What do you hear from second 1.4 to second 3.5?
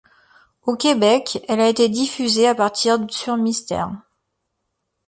elle a été diffusée à partir d' sur